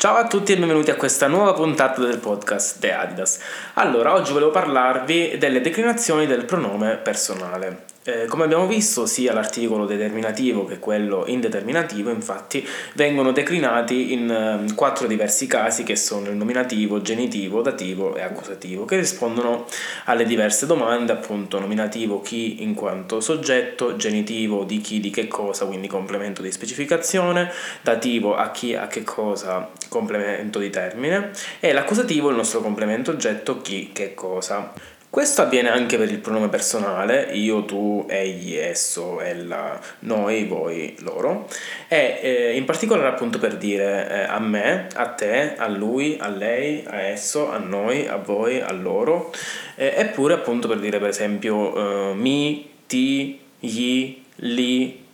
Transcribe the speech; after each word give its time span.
Ciao 0.00 0.16
a 0.16 0.26
tutti 0.26 0.52
e 0.52 0.56
benvenuti 0.56 0.90
a 0.90 0.96
questa 0.96 1.26
nuova 1.26 1.52
puntata 1.52 2.00
del 2.00 2.16
podcast 2.16 2.78
The 2.78 2.94
Adidas. 2.94 3.38
Allora, 3.74 4.14
oggi 4.14 4.32
volevo 4.32 4.50
parlarvi 4.50 5.36
delle 5.36 5.60
declinazioni 5.60 6.26
del 6.26 6.46
pronome 6.46 6.96
personale. 6.96 7.89
Eh, 8.02 8.24
come 8.28 8.44
abbiamo 8.44 8.66
visto, 8.66 9.04
sia 9.04 9.34
l'articolo 9.34 9.84
determinativo 9.84 10.64
che 10.64 10.78
quello 10.78 11.24
indeterminativo, 11.26 12.08
infatti, 12.08 12.66
vengono 12.94 13.30
declinati 13.30 14.14
in 14.14 14.30
eh, 14.30 14.72
quattro 14.74 15.06
diversi 15.06 15.46
casi 15.46 15.82
che 15.82 15.96
sono 15.96 16.30
il 16.30 16.36
nominativo, 16.36 17.02
genitivo, 17.02 17.60
dativo 17.60 18.16
e 18.16 18.22
accusativo, 18.22 18.86
che 18.86 18.96
rispondono 18.96 19.66
alle 20.06 20.24
diverse 20.24 20.64
domande, 20.64 21.12
appunto 21.12 21.60
nominativo 21.60 22.22
chi 22.22 22.62
in 22.62 22.72
quanto 22.72 23.20
soggetto, 23.20 23.96
genitivo 23.96 24.64
di 24.64 24.80
chi 24.80 24.98
di 24.98 25.10
che 25.10 25.28
cosa, 25.28 25.66
quindi 25.66 25.86
complemento 25.86 26.40
di 26.40 26.50
specificazione, 26.50 27.52
dativo 27.82 28.34
a 28.34 28.50
chi 28.50 28.74
a 28.74 28.86
che 28.86 29.04
cosa, 29.04 29.68
complemento 29.90 30.58
di 30.58 30.70
termine, 30.70 31.32
e 31.60 31.74
l'accusativo 31.74 32.30
il 32.30 32.36
nostro 32.36 32.62
complemento 32.62 33.10
oggetto 33.10 33.60
chi 33.60 33.90
che 33.92 34.14
cosa. 34.14 34.98
Questo 35.10 35.42
avviene 35.42 35.70
anche 35.70 35.98
per 35.98 36.08
il 36.08 36.18
pronome 36.18 36.48
personale, 36.48 37.30
io, 37.32 37.64
tu, 37.64 38.06
egli, 38.08 38.54
esso, 38.54 39.20
ella, 39.20 39.80
noi, 40.00 40.44
voi, 40.44 40.94
loro, 41.00 41.48
e 41.88 42.20
eh, 42.22 42.56
in 42.56 42.64
particolare 42.64 43.08
appunto 43.08 43.40
per 43.40 43.56
dire 43.56 44.08
eh, 44.08 44.20
a 44.22 44.38
me, 44.38 44.86
a 44.94 45.08
te, 45.08 45.56
a 45.56 45.66
lui, 45.66 46.16
a 46.20 46.28
lei, 46.28 46.84
a 46.86 47.00
esso, 47.00 47.50
a 47.50 47.58
noi, 47.58 48.06
a 48.06 48.18
voi, 48.18 48.60
a 48.60 48.70
loro, 48.70 49.32
eh, 49.74 49.94
eppure 49.96 50.34
appunto 50.34 50.68
per 50.68 50.78
dire 50.78 51.00
per 51.00 51.08
esempio 51.08 52.10
eh, 52.10 52.14
mi, 52.14 52.70
ti, 52.86 53.40
gli, 53.58 54.16
li, 54.36 55.04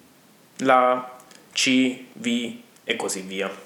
la, 0.59 1.17
ci, 1.53 2.09
vi 2.13 2.63
e 2.85 2.97
così 2.97 3.23
via. 3.23 3.66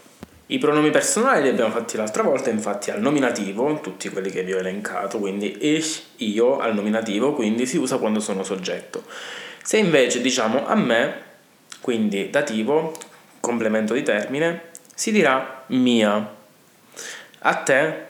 I 0.53 0.59
pronomi 0.59 0.91
personali 0.91 1.43
li 1.43 1.49
abbiamo 1.49 1.71
fatti 1.71 1.97
l'altra 1.97 2.25
volta, 2.25 2.51
infatti 2.51 2.91
al 2.91 3.01
nominativo, 3.01 3.79
tutti 3.81 4.09
quelli 4.09 4.31
che 4.31 4.43
vi 4.43 4.53
ho 4.53 4.59
elencato, 4.59 5.21
quindi 5.21 5.77
ich, 5.77 6.03
io 6.17 6.59
al 6.59 6.75
nominativo, 6.75 7.35
quindi 7.35 7.67
si 7.67 7.77
usa 7.77 7.99
quando 7.99 8.19
sono 8.19 8.43
soggetto. 8.43 9.05
Se 9.63 9.77
invece 9.77 10.21
diciamo 10.21 10.67
a 10.67 10.75
me, 10.75 11.15
quindi 11.81 12.31
dativo, 12.31 12.93
complemento 13.39 13.95
di 13.95 14.03
termine, 14.03 14.71
si 14.93 15.13
dirà 15.13 15.63
mia. 15.69 16.35
A 17.39 17.55
te, 17.55 18.07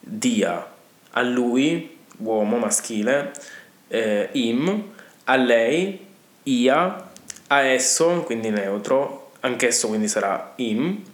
dia. 0.00 0.66
A 1.10 1.20
lui, 1.20 1.98
uomo 2.16 2.56
maschile, 2.56 3.32
eh, 3.88 4.30
im. 4.32 4.92
A 5.24 5.36
lei, 5.36 6.06
ia. 6.44 7.10
A 7.48 7.60
esso, 7.60 8.22
quindi 8.22 8.48
neutro, 8.48 9.32
anch'esso 9.40 9.88
quindi 9.88 10.08
sarà 10.08 10.54
im 10.56 11.10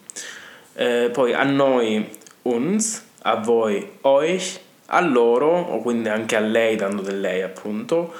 eh, 0.78 1.10
poi 1.12 1.32
a 1.34 1.42
noi 1.42 2.08
uns, 2.42 3.02
a 3.22 3.34
voi 3.34 3.84
euch, 4.02 4.60
a 4.86 5.00
loro, 5.00 5.50
o 5.50 5.80
quindi 5.80 6.08
anche 6.08 6.36
a 6.36 6.40
lei 6.40 6.76
dando 6.76 7.02
del 7.02 7.20
lei 7.20 7.42
appunto, 7.42 8.14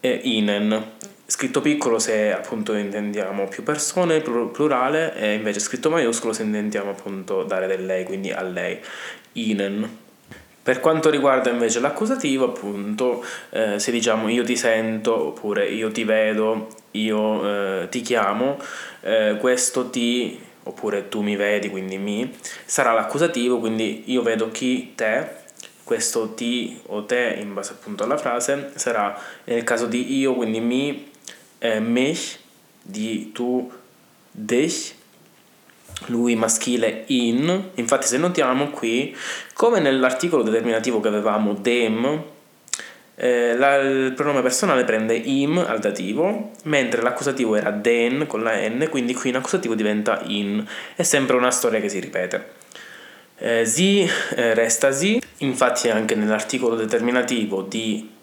eh, 0.00 0.20
inen. 0.22 0.96
Scritto 1.24 1.60
piccolo 1.62 1.98
se 1.98 2.32
appunto 2.32 2.74
intendiamo 2.74 3.48
più 3.48 3.62
persone, 3.62 4.20
plurale, 4.20 5.14
e 5.16 5.34
invece 5.34 5.60
scritto 5.60 5.88
maiuscolo 5.88 6.34
se 6.34 6.42
intendiamo 6.42 6.90
appunto 6.90 7.42
dare 7.42 7.66
del 7.66 7.86
lei, 7.86 8.04
quindi 8.04 8.30
a 8.32 8.42
lei, 8.42 8.78
inen. 9.32 9.98
Per 10.62 10.80
quanto 10.80 11.08
riguarda 11.08 11.48
invece 11.48 11.80
l'accusativo, 11.80 12.44
appunto, 12.44 13.24
eh, 13.48 13.78
se 13.78 13.90
diciamo 13.90 14.28
io 14.28 14.44
ti 14.44 14.56
sento 14.56 15.28
oppure 15.28 15.66
io 15.66 15.90
ti 15.90 16.04
vedo, 16.04 16.68
io 16.90 17.82
eh, 17.82 17.88
ti 17.88 18.02
chiamo, 18.02 18.58
eh, 19.00 19.38
questo 19.40 19.88
ti 19.88 20.38
oppure 20.68 21.08
tu 21.08 21.22
mi 21.22 21.34
vedi, 21.34 21.70
quindi 21.70 21.98
mi, 21.98 22.30
sarà 22.64 22.92
l'accusativo, 22.92 23.58
quindi 23.58 24.04
io 24.06 24.22
vedo 24.22 24.50
chi, 24.50 24.92
te, 24.94 25.46
questo 25.82 26.34
ti 26.34 26.78
o 26.86 27.04
te 27.04 27.38
in 27.40 27.54
base 27.54 27.72
appunto 27.72 28.04
alla 28.04 28.18
frase 28.18 28.72
sarà 28.74 29.18
nel 29.44 29.64
caso 29.64 29.86
di 29.86 30.18
io, 30.18 30.34
quindi 30.34 30.60
mi, 30.60 31.10
eh, 31.58 31.80
mich, 31.80 32.38
di 32.82 33.32
tu, 33.32 33.70
dich, 34.30 34.94
lui 36.06 36.36
maschile 36.36 37.04
in, 37.06 37.70
infatti 37.74 38.06
se 38.06 38.18
notiamo 38.18 38.68
qui, 38.68 39.16
come 39.54 39.80
nell'articolo 39.80 40.42
determinativo 40.42 41.00
che 41.00 41.08
avevamo 41.08 41.54
dem, 41.54 42.22
eh, 43.20 43.56
la, 43.56 43.74
il 43.76 44.12
pronome 44.12 44.42
personale 44.42 44.84
prende 44.84 45.14
im 45.16 45.58
al 45.58 45.80
dativo, 45.80 46.52
mentre 46.64 47.02
l'accusativo 47.02 47.56
era 47.56 47.70
den 47.70 48.26
con 48.28 48.42
la 48.42 48.56
n, 48.68 48.86
quindi 48.88 49.12
qui 49.12 49.30
in 49.30 49.36
accusativo 49.36 49.74
diventa 49.74 50.20
in. 50.26 50.64
È 50.94 51.02
sempre 51.02 51.36
una 51.36 51.50
storia 51.50 51.80
che 51.80 51.88
si 51.88 51.98
ripete. 51.98 52.56
Eh, 53.38 53.64
si 53.66 54.08
eh, 54.36 54.54
resta 54.54 54.92
si, 54.92 55.20
infatti 55.38 55.90
anche 55.90 56.14
nell'articolo 56.14 56.76
determinativo 56.76 57.62
di 57.62 58.16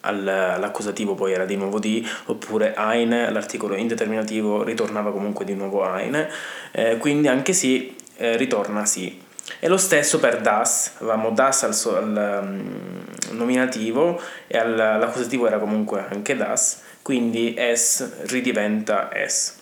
all'accusativo 0.00 1.14
poi 1.14 1.32
era 1.32 1.44
di 1.44 1.56
nuovo 1.56 1.78
di, 1.78 2.06
oppure 2.26 2.74
eine, 2.76 3.30
l'articolo 3.30 3.74
indeterminativo 3.74 4.62
ritornava 4.62 5.10
comunque 5.10 5.44
di 5.44 5.54
nuovo 5.54 5.84
eine, 5.84 6.30
eh, 6.72 6.96
quindi 6.98 7.28
anche 7.28 7.52
si 7.52 7.94
eh, 8.16 8.36
ritorna 8.36 8.86
si. 8.86 9.26
E 9.60 9.68
lo 9.68 9.76
stesso 9.76 10.18
per 10.18 10.40
das, 10.40 10.92
avevamo 10.98 11.30
das 11.30 11.62
al, 11.64 11.74
so, 11.74 11.96
al 11.96 12.40
um, 12.42 13.36
nominativo 13.36 14.20
e 14.46 14.58
all'accusativo 14.58 15.46
era 15.46 15.58
comunque 15.58 16.04
anche 16.08 16.36
das, 16.36 16.82
quindi 17.02 17.54
es 17.56 18.26
ridiventa 18.26 19.10
es. 19.12 19.56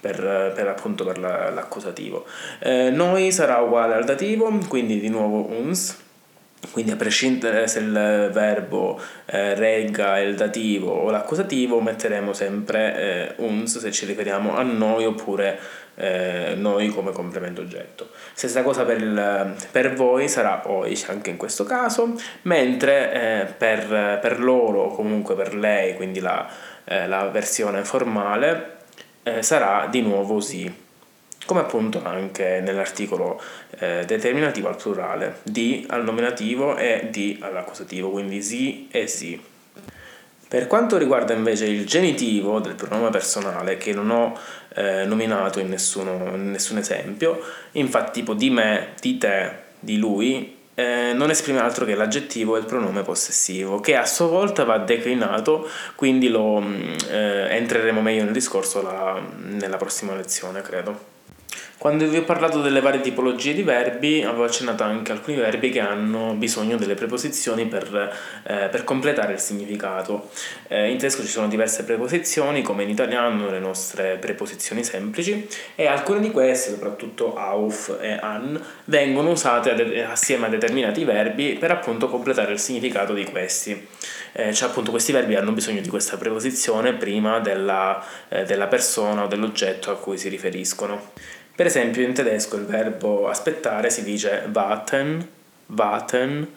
Per, 0.00 0.52
per, 0.54 0.68
appunto 0.68 1.04
per 1.04 1.18
la, 1.18 1.50
l'accusativo. 1.50 2.24
Eh, 2.60 2.90
noi 2.90 3.32
sarà 3.32 3.58
uguale 3.58 3.94
al 3.94 4.04
dativo, 4.04 4.48
quindi 4.68 5.00
di 5.00 5.08
nuovo 5.08 5.48
uns, 5.50 5.96
quindi 6.70 6.92
a 6.92 6.96
prescindere 6.96 7.66
se 7.66 7.80
il 7.80 8.30
verbo 8.32 9.00
eh, 9.26 9.54
regga 9.54 10.18
il 10.18 10.34
dativo 10.34 10.90
o 10.90 11.10
l'accusativo 11.10 11.80
metteremo 11.80 12.32
sempre 12.32 12.96
eh, 12.96 13.42
uns 13.42 13.78
se 13.78 13.90
ci 13.90 14.06
riferiamo 14.06 14.56
a 14.56 14.62
noi 14.62 15.04
oppure 15.04 15.58
eh, 15.94 16.54
noi 16.56 16.88
come 16.88 17.12
complemento 17.12 17.60
oggetto. 17.60 18.10
Stessa 18.32 18.62
cosa 18.62 18.84
per, 18.84 18.98
il, 18.98 19.54
per 19.70 19.94
voi 19.94 20.28
sarà 20.28 20.62
euch 20.64 21.06
anche 21.08 21.30
in 21.30 21.36
questo 21.36 21.64
caso, 21.64 22.14
mentre 22.42 23.12
eh, 23.12 23.44
per, 23.46 24.18
per, 24.20 24.40
loro 24.40 24.82
o 24.82 24.94
comunque 24.94 25.34
per 25.34 25.54
lei, 25.54 25.94
quindi 25.96 26.20
la, 26.20 26.48
eh, 26.84 27.08
la 27.08 27.28
versione 27.28 27.82
formale, 27.84 28.76
eh, 29.24 29.42
sarà 29.42 29.88
di 29.90 30.00
nuovo 30.00 30.40
sì 30.40 30.86
come 31.48 31.60
appunto 31.60 32.02
anche 32.04 32.60
nell'articolo 32.62 33.40
eh, 33.78 34.04
determinativo 34.04 34.68
al 34.68 34.76
plurale, 34.76 35.36
di 35.44 35.82
al 35.88 36.04
nominativo 36.04 36.76
e 36.76 37.08
di 37.10 37.38
all'accusativo, 37.40 38.10
quindi 38.10 38.42
si 38.42 38.86
e 38.90 39.06
si. 39.06 39.40
Per 40.46 40.66
quanto 40.66 40.98
riguarda 40.98 41.32
invece 41.32 41.64
il 41.64 41.86
genitivo 41.86 42.60
del 42.60 42.74
pronome 42.74 43.08
personale, 43.08 43.78
che 43.78 43.94
non 43.94 44.10
ho 44.10 44.38
eh, 44.74 45.06
nominato 45.06 45.58
in, 45.58 45.70
nessuno, 45.70 46.34
in, 46.34 46.50
nessun 46.50 46.76
esempio, 46.76 47.42
infatti 47.72 48.20
tipo 48.20 48.34
di 48.34 48.50
me, 48.50 48.88
di 49.00 49.16
te, 49.16 49.50
di 49.80 49.96
lui, 49.96 50.54
eh, 50.74 51.12
non 51.14 51.30
esprime 51.30 51.60
altro 51.60 51.86
che 51.86 51.94
l'aggettivo 51.94 52.56
e 52.56 52.58
il 52.60 52.66
pronome 52.66 53.00
possessivo, 53.00 53.80
che 53.80 53.96
a 53.96 54.04
sua 54.04 54.26
volta 54.26 54.64
va 54.64 54.76
declinato, 54.76 55.66
quindi 55.94 56.28
lo 56.28 56.60
mm, 56.60 56.92
eh, 57.08 57.56
entreremo 57.56 58.02
meglio 58.02 58.24
nel 58.24 58.34
discorso 58.34 58.82
la, 58.82 59.18
nella 59.44 59.78
prossima 59.78 60.14
lezione, 60.14 60.60
credo. 60.60 61.16
Quando 61.78 62.08
vi 62.08 62.16
ho 62.16 62.24
parlato 62.24 62.60
delle 62.60 62.80
varie 62.80 63.00
tipologie 63.00 63.54
di 63.54 63.62
verbi, 63.62 64.24
avevo 64.24 64.42
accennato 64.42 64.82
anche 64.82 65.12
alcuni 65.12 65.36
verbi 65.36 65.70
che 65.70 65.78
hanno 65.78 66.34
bisogno 66.34 66.76
delle 66.76 66.96
preposizioni 66.96 67.66
per, 67.66 68.12
eh, 68.42 68.66
per 68.68 68.82
completare 68.82 69.34
il 69.34 69.38
significato. 69.38 70.28
Eh, 70.66 70.90
in 70.90 70.96
tedesco 70.98 71.22
ci 71.22 71.28
sono 71.28 71.46
diverse 71.46 71.84
preposizioni, 71.84 72.62
come 72.62 72.82
in 72.82 72.88
italiano 72.88 73.48
le 73.48 73.60
nostre 73.60 74.16
preposizioni 74.16 74.82
semplici, 74.82 75.46
e 75.76 75.86
alcune 75.86 76.18
di 76.18 76.32
queste, 76.32 76.70
soprattutto 76.70 77.36
auf 77.36 77.96
e 78.00 78.10
an, 78.10 78.60
vengono 78.86 79.30
usate 79.30 80.04
assieme 80.04 80.46
a 80.46 80.48
determinati 80.48 81.04
verbi 81.04 81.52
per 81.60 81.70
appunto 81.70 82.08
completare 82.08 82.50
il 82.50 82.58
significato 82.58 83.14
di 83.14 83.22
questi. 83.22 83.86
Eh, 84.32 84.52
cioè 84.52 84.68
appunto 84.68 84.90
questi 84.90 85.12
verbi 85.12 85.36
hanno 85.36 85.52
bisogno 85.52 85.80
di 85.80 85.88
questa 85.88 86.16
preposizione 86.16 86.94
prima 86.94 87.38
della, 87.38 88.04
eh, 88.28 88.42
della 88.42 88.66
persona 88.66 89.22
o 89.22 89.26
dell'oggetto 89.28 89.92
a 89.92 89.96
cui 89.96 90.18
si 90.18 90.28
riferiscono. 90.28 91.12
Per 91.58 91.66
esempio 91.66 92.04
in 92.04 92.14
tedesco 92.14 92.54
il 92.54 92.66
verbo 92.66 93.26
aspettare 93.28 93.90
si 93.90 94.04
dice 94.04 94.48
warten, 94.52 95.28
warten 95.66 96.54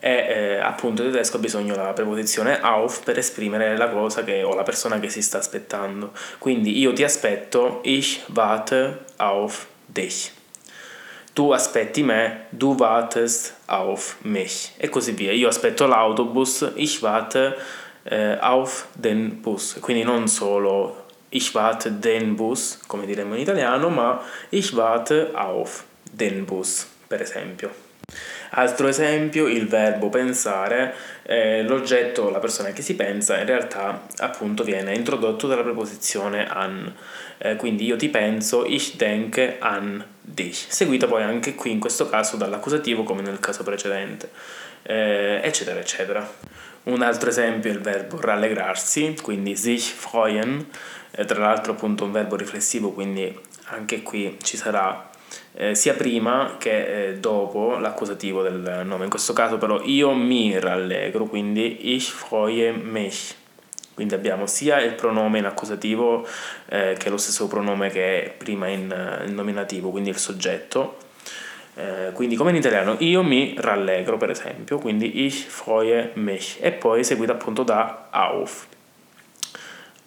e 0.00 0.10
eh, 0.10 0.56
appunto 0.56 1.04
in 1.04 1.12
tedesco 1.12 1.36
ha 1.36 1.38
bisogno 1.38 1.76
della 1.76 1.92
preposizione 1.92 2.60
auf 2.60 3.04
per 3.04 3.16
esprimere 3.16 3.76
la 3.76 3.88
cosa 3.90 4.24
che, 4.24 4.42
o 4.42 4.52
la 4.56 4.64
persona 4.64 4.98
che 4.98 5.08
si 5.08 5.22
sta 5.22 5.38
aspettando. 5.38 6.10
Quindi 6.38 6.76
io 6.80 6.92
ti 6.92 7.04
aspetto, 7.04 7.78
ich 7.84 8.24
warte 8.34 9.04
auf 9.18 9.68
dich. 9.86 10.32
Tu 11.32 11.52
aspetti 11.52 12.02
me, 12.02 12.46
du 12.48 12.74
wartest 12.76 13.54
auf 13.66 14.16
mich 14.22 14.72
e 14.78 14.88
così 14.88 15.12
via. 15.12 15.30
Io 15.30 15.46
aspetto 15.46 15.86
l'autobus, 15.86 16.72
ich 16.74 17.00
warte 17.02 17.56
eh, 18.02 18.36
auf 18.40 18.88
den 18.94 19.40
Bus. 19.42 19.78
Quindi 19.80 20.02
non 20.02 20.26
solo 20.26 20.99
ich 21.30 21.54
warte 21.54 21.92
den 21.92 22.36
Bus, 22.36 22.78
come 22.86 23.06
diremmo 23.06 23.34
in 23.34 23.42
italiano, 23.42 23.90
ma 23.90 24.22
ich 24.50 24.76
warte 24.76 25.30
auf 25.34 25.84
den 26.12 26.44
Bus, 26.44 26.86
per 27.08 27.20
esempio. 27.20 27.70
Altro 28.52 28.88
esempio, 28.88 29.46
il 29.46 29.68
verbo 29.68 30.08
pensare, 30.08 30.94
eh, 31.22 31.62
l'oggetto, 31.62 32.30
la 32.30 32.40
persona 32.40 32.70
che 32.70 32.82
si 32.82 32.96
pensa, 32.96 33.38
in 33.38 33.46
realtà 33.46 34.06
appunto 34.18 34.64
viene 34.64 34.94
introdotto 34.94 35.46
dalla 35.46 35.62
preposizione 35.62 36.48
an. 36.48 36.92
Eh, 37.38 37.56
quindi 37.56 37.84
io 37.84 37.96
ti 37.96 38.08
penso, 38.08 38.64
ich 38.66 38.96
denke 38.96 39.56
an 39.60 40.04
dich, 40.20 40.66
seguito 40.68 41.06
poi 41.06 41.22
anche 41.22 41.54
qui 41.54 41.70
in 41.70 41.78
questo 41.78 42.08
caso 42.08 42.36
dall'accusativo 42.36 43.02
come 43.04 43.22
nel 43.22 43.38
caso 43.38 43.62
precedente, 43.62 44.30
eh, 44.82 45.40
eccetera, 45.42 45.78
eccetera. 45.78 46.28
Un 46.82 47.02
altro 47.02 47.28
esempio 47.28 47.70
è 47.70 47.74
il 47.74 47.80
verbo 47.80 48.20
rallegrarsi, 48.20 49.16
quindi 49.22 49.54
sich 49.54 49.92
freuen, 49.92 50.66
eh, 51.12 51.24
tra 51.24 51.38
l'altro 51.38 51.72
appunto 51.72 52.04
un 52.04 52.12
verbo 52.12 52.36
riflessivo, 52.36 52.90
quindi 52.90 53.38
anche 53.66 54.02
qui 54.02 54.36
ci 54.42 54.56
sarà 54.56 55.09
eh, 55.54 55.74
sia 55.74 55.94
prima 55.94 56.56
che 56.58 57.08
eh, 57.08 57.18
dopo 57.18 57.76
l'accusativo 57.78 58.42
del 58.42 58.82
nome. 58.84 59.04
In 59.04 59.10
questo 59.10 59.32
caso 59.32 59.58
però 59.58 59.80
io 59.82 60.12
mi 60.12 60.58
rallegro, 60.58 61.24
quindi 61.24 61.94
ich 61.94 62.10
freue 62.10 62.72
mich. 62.72 63.36
Quindi 63.94 64.14
abbiamo 64.14 64.46
sia 64.46 64.80
il 64.80 64.94
pronome 64.94 65.38
in 65.38 65.44
accusativo 65.44 66.26
eh, 66.68 66.96
che 66.98 67.10
lo 67.10 67.18
stesso 67.18 67.48
pronome 67.48 67.90
che 67.90 68.24
è 68.24 68.30
prima 68.30 68.68
in, 68.68 68.90
eh, 68.90 69.26
in 69.28 69.34
nominativo, 69.34 69.90
quindi 69.90 70.08
il 70.08 70.16
soggetto. 70.16 70.96
Eh, 71.74 72.10
quindi 72.12 72.34
come 72.34 72.50
in 72.50 72.56
italiano 72.56 72.96
io 73.00 73.22
mi 73.22 73.54
rallegro 73.58 74.16
per 74.16 74.30
esempio, 74.30 74.78
quindi 74.78 75.24
ich 75.26 75.46
freue 75.46 76.12
mich 76.14 76.56
e 76.60 76.72
poi 76.72 77.04
seguito 77.04 77.32
appunto 77.32 77.62
da 77.62 78.08
auf. 78.10 78.66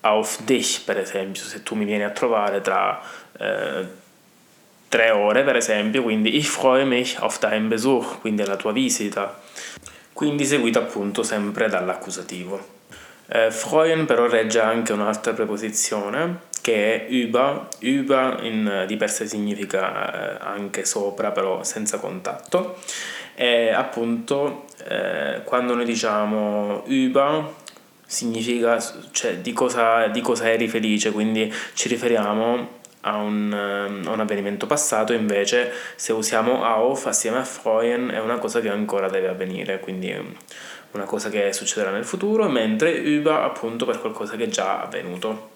Auf 0.02 0.44
dich 0.44 0.84
per 0.84 0.98
esempio, 0.98 1.44
se 1.44 1.64
tu 1.64 1.76
mi 1.76 1.86
vieni 1.86 2.04
a 2.04 2.10
trovare 2.10 2.62
tra 2.62 3.00
eh, 3.40 4.02
tre 4.94 5.10
ore 5.10 5.42
per 5.42 5.56
esempio, 5.56 6.04
quindi 6.04 6.38
ich 6.38 6.48
freue 6.48 6.86
mich 6.86 7.18
auf 7.20 7.40
deinen 7.40 7.68
Besuch, 7.68 8.20
quindi 8.22 8.44
alla 8.44 8.58
tua 8.58 8.72
visita, 8.72 9.42
quindi 10.14 10.46
seguito 10.46 10.78
appunto 10.78 11.24
sempre 11.24 11.68
dall'accusativo. 11.68 12.64
Eh, 13.26 13.50
freuen 13.50 14.06
però 14.06 14.28
regge 14.28 14.60
anche 14.60 14.94
un'altra 14.94 15.34
preposizione 15.34 16.42
che 16.62 17.08
è 17.08 17.10
über, 17.10 17.70
über 17.80 18.38
in, 18.44 18.86
di 18.86 18.96
per 18.96 19.10
sé 19.10 19.26
significa 19.26 20.38
eh, 20.38 20.46
anche 20.46 20.86
sopra 20.86 21.32
però 21.32 21.64
senza 21.64 21.98
contatto 21.98 22.78
e 23.34 23.72
appunto 23.72 24.66
eh, 24.88 25.42
quando 25.44 25.74
noi 25.74 25.86
diciamo 25.86 26.84
über 26.86 27.52
significa 28.06 28.78
cioè, 29.10 29.38
di, 29.38 29.54
cosa, 29.54 30.06
di 30.06 30.22
cosa 30.22 30.52
eri 30.52 30.68
felice, 30.68 31.12
quindi 31.12 31.52
ci 31.74 31.88
riferiamo 31.88 32.82
a 33.06 33.18
un, 33.18 33.52
ehm, 33.52 34.08
a 34.08 34.12
un, 34.12 34.20
avvenimento 34.20 34.66
passato, 34.66 35.14
invece 35.14 35.72
se 35.96 36.14
usiamo 36.14 36.64
auf 36.64 37.06
assieme 37.06 37.38
a 37.38 37.44
freuen 37.44 38.10
è 38.10 38.20
una 38.20 38.38
cosa 38.38 38.60
che 38.60 38.70
ancora 38.70 39.10
deve 39.10 39.28
avvenire, 39.28 39.80
quindi 39.80 40.14
una 40.92 41.06
cosa 41.06 41.30
che 41.30 41.52
succederà 41.54 41.92
nel 41.92 42.06
futuro, 42.06 42.48
mentre 42.50 42.92
über 42.92 43.42
appunto 43.42 43.86
per 43.86 44.00
qualcosa 44.00 44.36
che 44.36 44.46
è 44.46 44.48
già 44.48 44.82
avvenuto. 44.82 45.52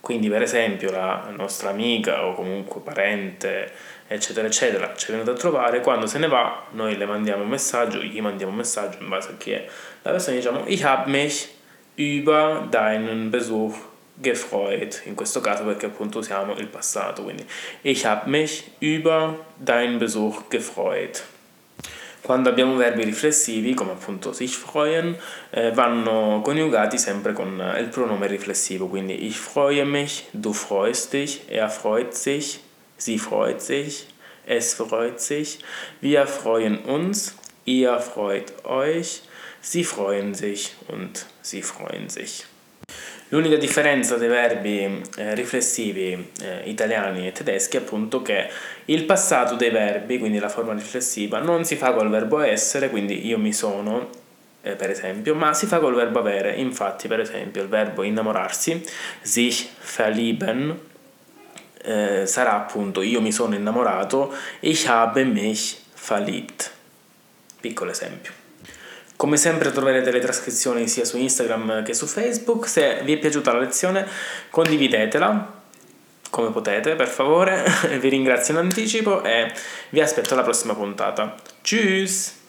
Quindi 0.00 0.30
per 0.30 0.42
esempio 0.42 0.90
la 0.90 1.28
nostra 1.36 1.68
amica 1.68 2.24
o 2.24 2.32
comunque 2.34 2.80
parente 2.80 3.70
eccetera 4.08 4.46
eccetera 4.46 4.94
ci 4.96 5.08
è 5.08 5.10
venuta 5.10 5.32
a 5.32 5.34
trovare, 5.34 5.80
quando 5.80 6.06
se 6.06 6.18
ne 6.18 6.26
va 6.26 6.64
noi 6.70 6.96
le 6.96 7.04
mandiamo 7.04 7.42
un 7.42 7.48
messaggio, 7.48 7.98
gli 7.98 8.20
mandiamo 8.20 8.50
un 8.50 8.58
messaggio 8.58 8.96
in 9.00 9.08
base 9.08 9.32
a 9.32 9.34
chi 9.36 9.52
è 9.52 9.66
la 10.02 10.10
persona 10.12 10.36
diciamo 10.36 10.64
ich 10.66 10.82
hab 10.82 11.06
mich 11.06 11.50
über 11.96 12.66
deinen 12.70 13.30
Besuch 13.30 13.89
gefreut, 14.20 15.02
in 15.04 15.14
questo 15.14 15.40
caso 15.40 15.64
perché 15.64 15.86
appunto 15.86 16.18
usiamo 16.18 16.56
il 16.56 16.66
passato, 16.66 17.22
quindi 17.22 17.44
ich 17.82 18.04
habe 18.04 18.28
mich 18.30 18.70
über 18.78 19.36
deinen 19.56 19.98
Besuch 19.98 20.48
gefreut. 20.48 21.22
Quando 22.22 22.50
abbiamo 22.50 22.76
verbi 22.76 23.02
riflessivi, 23.04 23.72
come 23.72 23.92
appunto 23.92 24.32
sich 24.34 24.54
freuen, 24.54 25.16
eh, 25.50 25.72
vanno 25.72 26.42
coniugati 26.44 26.98
sempre 26.98 27.32
con 27.32 27.74
il 27.78 27.88
pronome 27.88 28.26
riflessivo, 28.26 28.88
quindi 28.88 29.26
ich 29.26 29.38
freue 29.38 29.84
mich, 29.84 30.26
du 30.32 30.52
freust 30.52 31.14
dich, 31.14 31.40
er 31.48 31.70
freut 31.70 32.14
sich, 32.14 32.60
sie 32.98 33.18
freut 33.18 33.62
sich, 33.62 34.06
es 34.44 34.74
freut 34.74 35.18
sich, 35.20 35.60
wir 36.00 36.26
freuen 36.26 36.78
uns, 36.84 37.34
ihr 37.64 37.98
freut 37.98 38.52
euch, 38.64 39.22
sie 39.62 39.84
freuen 39.84 40.34
sich 40.34 40.74
und 40.88 41.26
sie 41.40 41.62
freuen 41.62 42.10
sich. 42.10 42.44
L'unica 43.32 43.56
differenza 43.56 44.16
dei 44.16 44.28
verbi 44.28 45.02
eh, 45.16 45.34
riflessivi 45.36 46.30
eh, 46.42 46.62
italiani 46.64 47.28
e 47.28 47.32
tedeschi 47.32 47.76
è 47.76 47.80
appunto 47.80 48.22
che 48.22 48.48
il 48.86 49.04
passato 49.04 49.54
dei 49.54 49.70
verbi, 49.70 50.18
quindi 50.18 50.40
la 50.40 50.48
forma 50.48 50.72
riflessiva, 50.72 51.38
non 51.38 51.64
si 51.64 51.76
fa 51.76 51.92
col 51.92 52.10
verbo 52.10 52.40
essere, 52.40 52.90
quindi 52.90 53.24
io 53.24 53.38
mi 53.38 53.52
sono, 53.52 54.10
eh, 54.62 54.74
per 54.74 54.90
esempio, 54.90 55.36
ma 55.36 55.54
si 55.54 55.66
fa 55.66 55.78
col 55.78 55.94
verbo 55.94 56.18
avere. 56.18 56.54
Infatti, 56.54 57.06
per 57.06 57.20
esempio, 57.20 57.62
il 57.62 57.68
verbo 57.68 58.02
innamorarsi, 58.02 58.84
sich 59.22 59.68
verlieben, 59.96 60.80
eh, 61.82 62.26
sarà 62.26 62.56
appunto 62.56 63.00
io 63.00 63.20
mi 63.20 63.30
sono 63.30 63.54
innamorato, 63.54 64.34
ich 64.58 64.88
habe 64.88 65.22
mich 65.22 65.76
verliebt. 65.94 66.68
Piccolo 67.60 67.92
esempio. 67.92 68.39
Come 69.20 69.36
sempre 69.36 69.70
troverete 69.70 70.10
le 70.10 70.18
trascrizioni 70.18 70.88
sia 70.88 71.04
su 71.04 71.18
Instagram 71.18 71.82
che 71.82 71.92
su 71.92 72.06
Facebook. 72.06 72.66
Se 72.66 73.02
vi 73.04 73.12
è 73.12 73.18
piaciuta 73.18 73.52
la 73.52 73.58
lezione 73.58 74.06
condividetela 74.48 75.58
come 76.30 76.50
potete 76.50 76.94
per 76.94 77.08
favore. 77.08 77.62
vi 78.00 78.08
ringrazio 78.08 78.54
in 78.54 78.60
anticipo 78.60 79.22
e 79.22 79.52
vi 79.90 80.00
aspetto 80.00 80.32
alla 80.32 80.42
prossima 80.42 80.74
puntata. 80.74 81.34
Tschüss! 81.60 82.39